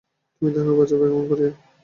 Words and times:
তুমি 0.35 0.49
তাহাকে 0.53 0.73
বাঁচাইবে 0.79 1.05
কেমন 1.05 1.25
করিয়া। 1.29 1.51